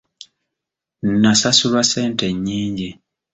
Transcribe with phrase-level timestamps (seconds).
[1.21, 2.89] Nasasulwa ssente nnyingi.